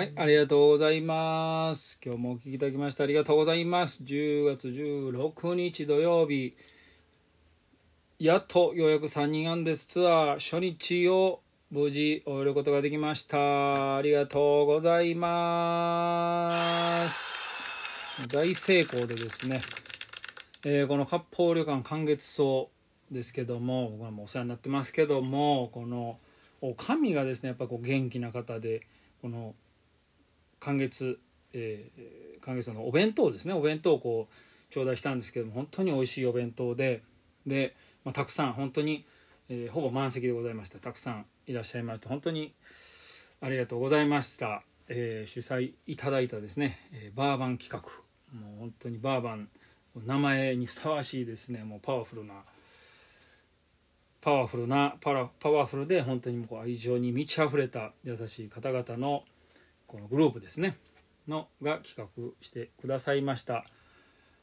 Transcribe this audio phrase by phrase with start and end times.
[0.00, 2.00] はい、ありがとうございます。
[2.02, 4.02] 今日もお聞きいただきましてありがとうございます。
[4.02, 6.56] 10月16日土曜日、
[8.18, 13.98] やっとようやく3人アンデスツアー初日を無事終えることができました。
[13.98, 17.60] ありがとうございます。
[18.32, 19.60] 大成功でですね、
[20.64, 22.70] えーこの割烹旅館寒月荘
[23.10, 26.18] ですけども、僕はもうお世話になってますけども、この
[26.62, 28.86] お上がですね、やっぱこう元気な方で、
[29.20, 29.54] この
[30.60, 31.18] 寒月、
[31.52, 33.54] えー、寒月のお弁当ですね。
[33.54, 37.02] お弁当をこう頂戴したんですけども本当に美味しいお弁当で
[37.46, 37.74] で、
[38.04, 39.04] まあ、たくさん本当に、
[39.48, 40.78] えーほぼ満席でございました。
[40.78, 42.52] たくさんいらっしゃいまして本当に
[43.40, 47.90] ありがとうございました、えー主催いただいたですね、えバーバン企画。
[48.38, 49.48] もう本当にバーバン
[50.06, 51.64] 名前にふさわしいですね。
[51.64, 52.34] もうパワフルな
[54.20, 59.24] パワフルなパラパワフルで本当にもう愛情に満ち溢れた優しい方々の
[59.90, 60.76] このグループですね。
[61.26, 63.64] のが企画してくださいました。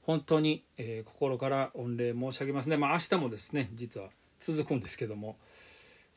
[0.00, 2.78] 本当に、えー心から御礼申し上げますね。
[2.78, 4.08] まあ明日もですね実は
[4.40, 5.36] 続くんですけども、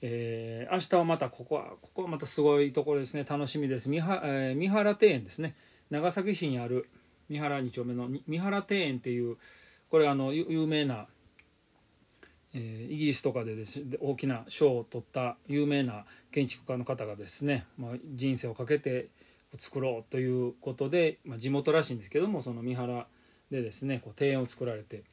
[0.02, 3.26] えー明日はまたここはここはまたすごいところですね。
[3.30, 3.90] 楽しみです。
[3.90, 5.56] 三,、えー三原庭園ですね。
[5.90, 6.90] 長崎市にある
[7.28, 9.36] 三原2丁目の三原庭園っていう
[9.90, 11.08] これあの有名な
[12.54, 19.10] えーイギリスとかでですで大きな賞を取った有名な建築家の方がですね、まあ、人生をかけて
[19.58, 23.08] 作ろうということで、まあ、地元らしいんですけどもその三原
[23.50, 25.04] でですねこう庭園を作られて。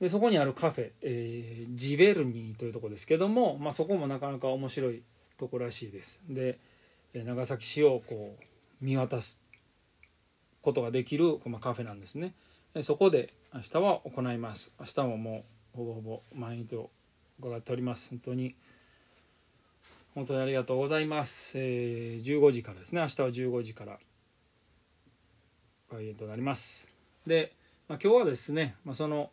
[0.00, 5.02] でそこにあるカフェ、えージベルニーというところですけども、まあ、そこもなかなか面白い
[5.36, 6.22] とこらしいです。
[6.28, 6.58] で
[7.14, 8.44] 長崎市をこう
[8.80, 9.42] 見渡す
[10.62, 12.34] ことができる、まあ、カフェなんですね。
[12.74, 14.72] でそこで明日は行います。
[14.78, 16.90] 明日ももうほぼほぼ満員と
[17.40, 18.10] 伺っております。
[18.10, 18.54] 本当に
[20.14, 23.00] 本当にありがとうございます、えー15時からですね。
[23.00, 23.98] 明日は15時から
[25.90, 26.92] 開演となります。
[27.26, 27.52] で、
[27.88, 29.30] まあ、今日はですね、まあ、その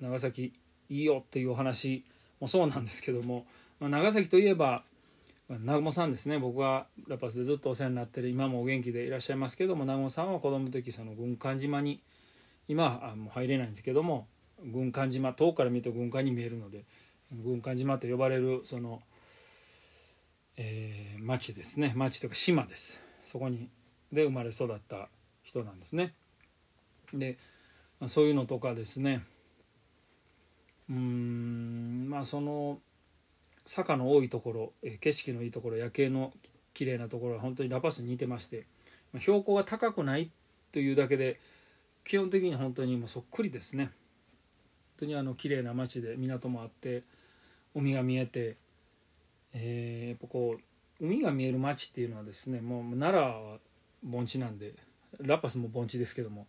[0.00, 0.52] 長崎
[0.88, 2.04] いいよっていうお話
[2.40, 3.46] もそうなんですけども、
[3.78, 4.82] まあ、長崎といえば
[5.48, 6.38] 南雲さんですね。
[6.38, 12.00] 僕がラパスでずっとお世話になってる今もお元気でいらっしゃいますけども南雲さんは子供の時その軍艦島に
[12.68, 14.26] 今はもう入れないんですけども
[14.64, 16.84] 軍艦島遠から見ると軍艦に見えるので
[17.32, 19.02] 軍艦島と呼ばれるその、
[20.64, 21.92] えー町ですね。
[21.96, 23.00] 町というか島です。
[23.24, 23.68] そこに
[24.12, 25.08] で生まれ育った
[25.42, 26.14] 人なんですね。
[27.12, 27.38] で、
[28.00, 29.24] まあ、そういうのとかですね。
[30.88, 32.78] うんまあその
[33.64, 36.32] 坂の多いところ、えー景色のいいところ夜景の
[36.74, 38.66] 綺麗なところは本当にラパスに似てまして、
[39.12, 40.30] ま標高が高くない
[40.70, 41.40] というだけで
[42.04, 43.84] 基本的に本当にもうそっくりですね。
[43.86, 43.92] 本
[45.00, 47.02] 当にあの綺麗な街で港もあって
[47.74, 48.56] 海が見えて、
[49.54, 53.58] えーやっぱこう海が見える街っていうのはですねもう奈良は
[54.04, 54.74] 盆地なんで
[55.20, 56.46] ラパスも盆地ですけども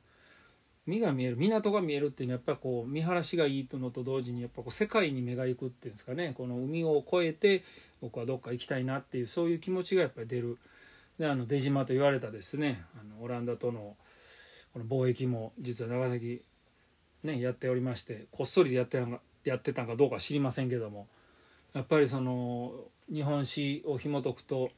[0.86, 7.64] 海が見える港が見えるっていうのはやっぱりこう見晴らしがいいとのと同時にやっぱこう世界に目が行くっていうんですかねこの海を越えて
[8.02, 10.58] 僕はどっか行きたいなっていうそういう気持ちがやっぱり出る。
[11.20, 13.96] であの出島と言われたですねあのオランダとの
[14.74, 16.42] この貿易も実は長崎
[17.24, 18.98] ねやっておりましてこっそりでやって
[19.46, 21.08] やってたんかどうか知りませんけども
[21.74, 22.74] やっぱりその
[23.12, 24.70] 日本史を紐解くと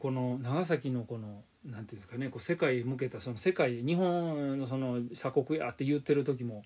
[0.00, 6.64] この長崎のこのなんていうんですかねこう世界へ向けたその世界日本のその鎖国やって言ってる時も、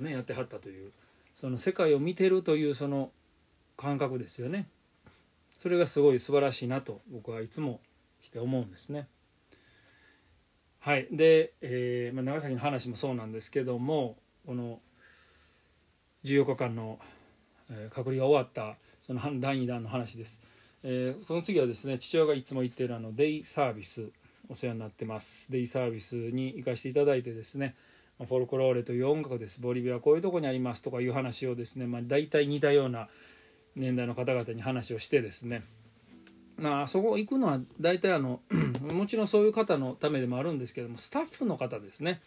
[0.00, 0.92] ね、やってはったという
[1.34, 3.10] その世界を見てるというその
[3.76, 4.66] 感覚ですよね
[5.62, 7.80] それがすごい素晴らしいなと僕はいつも
[8.20, 9.06] 来て思うんですね。
[10.80, 14.16] はいで、えーまあ、長崎の話もそうなんですけども
[14.46, 14.80] この
[16.24, 16.98] 14日間の、
[17.90, 20.42] 隔離が終わったその第2弾の話です。
[20.82, 24.10] えーこの次はですね父親がいつも言っているあのデイサービス
[24.48, 25.52] お世話になってます。
[25.52, 27.74] デイサービスに行かせていただいてですね
[28.18, 29.60] フォルクローレという音楽です。
[29.60, 33.08] ボリビアはこういうとこにありますとかいう話をですね、まあ、大体似たような
[33.76, 35.62] 年代の方々に話をしてですね。
[36.58, 38.40] まあそこ行くのは大体あの
[38.92, 42.20] もちろんそういう方のためでもあるんですけどもスタッフの方ですね。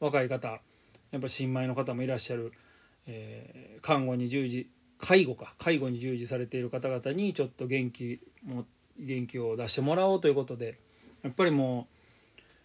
[0.00, 0.60] 若い方
[1.12, 2.52] やっぱ新米の方もいらっしゃる、
[3.06, 8.64] えー看護に従事介護か介護に従事されている方々にちょっと元気も
[8.98, 10.78] 元気を出してもらおうということで
[11.22, 11.86] やっぱりも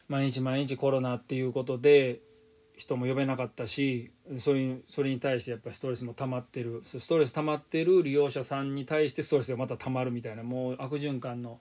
[0.09, 2.19] う毎日毎日コロナっていうことで
[2.75, 6.81] 人も呼べなかったしそれそれに対してやっぱりストレスも溜まってる。
[6.85, 11.59] ストレス溜まってる利用者さんに対してストレスがまた溜まるみたいなもう悪循環の、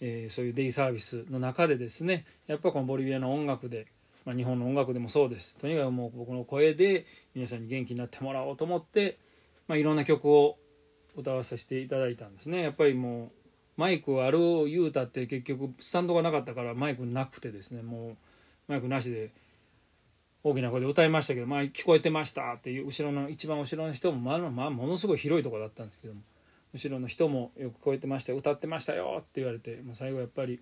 [0.00, 3.86] えーそういうデイサービスの中でですねやっぱこのボリビアの音楽で、
[4.24, 5.56] まあ、日本の音楽でもそうです。
[5.58, 9.18] とにかくもう僕の声で皆さんに元気になってもらおうと思って、
[9.70, 10.58] まあ、いろんな曲を
[11.16, 12.60] 歌わさせていただいたんですね。
[12.60, 13.30] やっぱりもう
[13.76, 17.82] マイクある言うたって結局スタンドがなかったからマイクなくてですね。
[17.82, 18.16] もう
[18.66, 19.30] マイクなしで
[20.42, 26.20] 大きな声で歌いましたけど、まあ、聞こえてましたっていう後ろの一番後ろの人も、まあ、まあ、ものすごい広いとこだったんですけども
[26.74, 30.58] 後ろの人もよく聞こえてました歌ってましたよって言われてもう最後やっぱり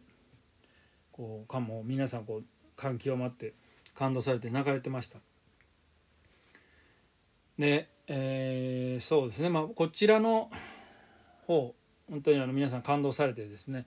[1.12, 2.44] こうかも皆さんこう
[2.76, 3.54] 感極まって
[3.94, 5.18] 感動されて泣かれてました。
[7.58, 9.50] で、えー、そうですね。
[9.50, 10.50] まあこちらの
[11.46, 11.74] 方
[12.10, 13.86] 本当にあの皆さん感動されてですね、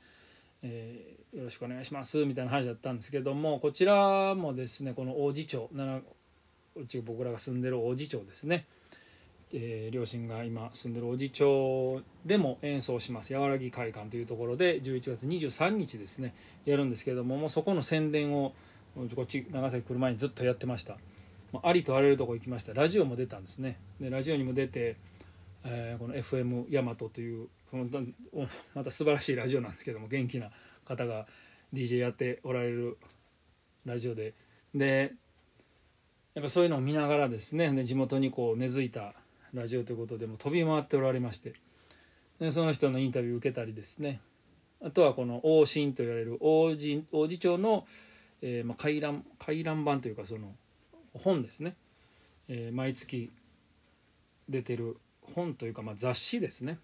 [0.61, 5.69] えー、よろしくお願いしますみたいな話だったんですけどもこちらもですねこの王子町
[6.75, 8.65] うち僕らが住んでる王子町ですね、
[9.53, 16.35] えー、両親が今住んでる王子町でも演奏します和らぎ会館というところで11月23日ですね
[16.65, 18.53] やるんですけどももうそこの宣伝を
[19.15, 20.97] こっち長崎来る前にずっとやってました。
[21.51, 22.73] まありとあらゆるとこ行きました。
[22.73, 23.79] ラジオも出たんですね。
[23.99, 24.95] でラジオにも出て、
[25.63, 27.47] えー、この FM 大和という
[28.73, 30.49] また素晴らしいラジオなんですけども元気な
[30.85, 31.25] 方が
[31.73, 32.97] DJ やっておられる
[33.85, 34.33] ラジオで。
[34.73, 35.13] で
[36.33, 39.13] やっぱそういうのを見ながらですねで地元にこう根付いた
[39.53, 41.53] ラジオということでも飛び回っておられまして。
[42.39, 44.19] でその人のインタビュー受けたりですね。
[44.83, 47.85] あとはこの王神と言われる王子王子町の、
[48.41, 50.55] えーまあ、回覧回覧版というかその
[51.13, 51.75] 本ですね、
[52.47, 53.31] えー、毎月
[54.49, 54.97] 出てる
[55.33, 56.79] 本というか、まあ、雑誌ですね。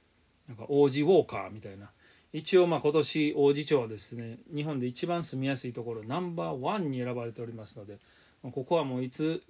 [0.47, 1.89] なんか王子ウォーカーみたいな。
[2.33, 7.97] 一応まあ今年王子町はですね日本で一番住みやすいところナンバーワンに選ばれておりますので
[8.43, 9.41] ここはもういつ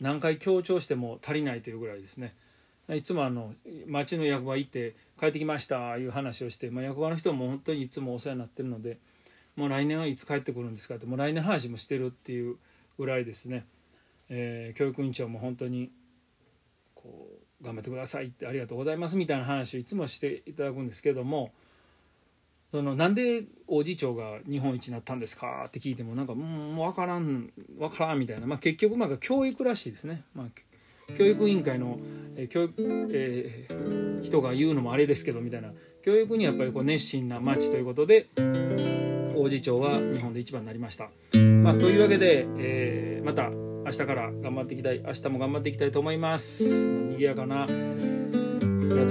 [0.00, 2.34] 何回強調しても足りないというぐらいですね。
[2.94, 3.52] いつもあの
[3.86, 8.96] 町の役場行って帰ってきましたいう話をして、まあ、役場の人も本当にいつもお世話になってるので
[9.56, 12.56] もう来年はいつ帰ってくるんですかってもう来年話もしてるっていう
[12.96, 13.66] ぐらいですね、
[14.30, 15.90] えー、教育委員長も本当に
[16.94, 17.28] こ
[17.60, 21.52] う頑張ってくださいってありがとうございますみたいな話をいつもしていただくんですけども
[22.70, 31.98] そのなんで王子町が日本一になったんですかって聞いてもなんかもう分からん分からんみたいな、まあ、結局まあ教育らしいですね、まあ、教育委員会の、
[32.36, 35.72] えー教育えー、人が言うのもあれですけどみたいな
[36.04, 38.28] 教育にやっぱりこう熱心な町ということで
[39.34, 41.10] 王子町は日本で一番になりました。
[41.62, 43.50] まあ、というわけで、えー、また
[43.88, 46.86] 明日から頑張っていきたい明日も頑張っていきたいと思います。
[46.86, 47.72] 賑やかなあと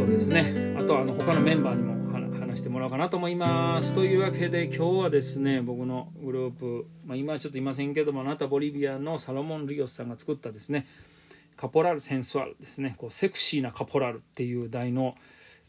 [0.06, 0.76] ですね。
[0.78, 1.98] あとはあの他のメンバーにも
[2.40, 3.96] 話してもらおうかなと思います。
[3.96, 10.86] というわけで今日はですね僕のグループ、まあ、今はちょっといませんけどもあなたボリビアのサロモン・リオスさんが作ったですね
[11.56, 12.94] カポラル・センスワルですね。
[13.00, 15.16] こうセクシーなカポラルっていう題の、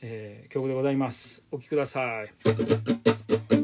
[0.03, 1.47] えー、曲でございます。
[1.51, 3.58] お聴きください。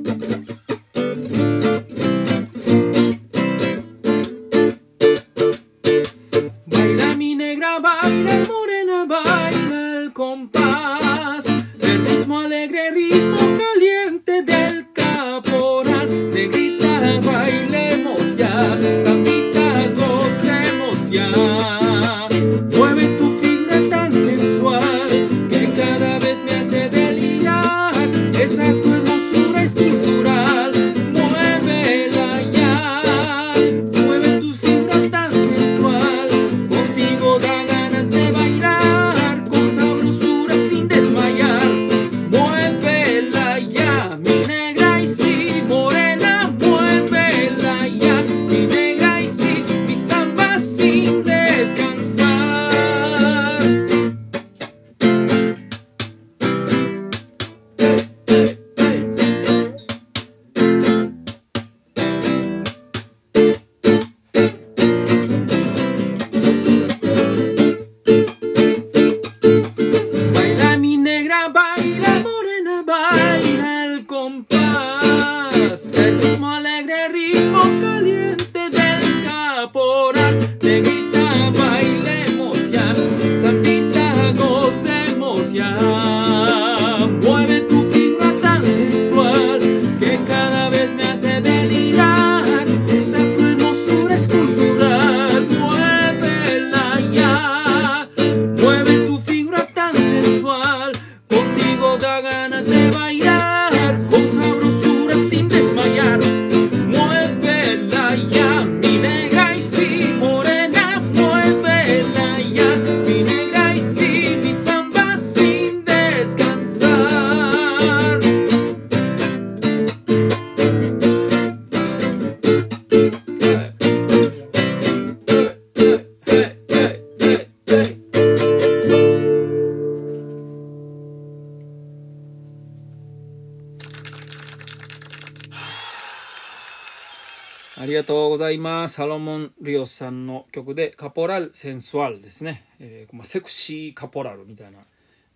[137.94, 138.94] りがとうございます。
[138.94, 142.65] サロモン・リオスさんの曲で、カポラル・センスワルですね。
[142.81, 144.81] えーまあ、セクシーカポラルみたいな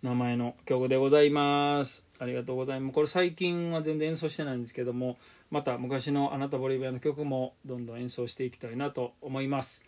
[0.03, 2.05] 名前の曲でございます。
[2.19, 2.93] ありがとうございます。
[2.93, 5.17] これ最近は全然演奏してないんですけども、
[5.51, 9.85] また昔のあなたボリビアの曲もどんどん演奏していきたいなと思います。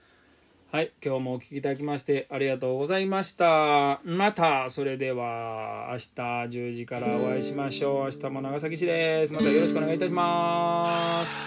[0.72, 4.00] はい、今日もお聴きいただきましてありがとうございました。
[4.06, 8.06] また、それでは明日10時からお会いしましょう。
[8.06, 9.34] 明日も長崎市です。
[9.34, 11.42] またよろしくお願いいたします。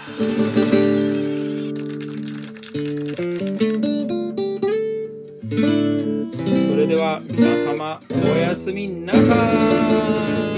[6.69, 10.54] それでは皆様おやすみなさい。